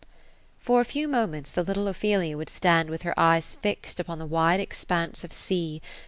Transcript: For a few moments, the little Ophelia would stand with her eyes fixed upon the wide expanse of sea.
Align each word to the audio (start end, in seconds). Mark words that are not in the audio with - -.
For 0.59 0.81
a 0.81 0.85
few 0.85 1.07
moments, 1.07 1.51
the 1.51 1.61
little 1.61 1.87
Ophelia 1.87 2.35
would 2.35 2.49
stand 2.49 2.89
with 2.89 3.03
her 3.03 3.13
eyes 3.19 3.53
fixed 3.61 3.99
upon 3.99 4.17
the 4.17 4.25
wide 4.25 4.59
expanse 4.59 5.23
of 5.23 5.31
sea. 5.31 5.79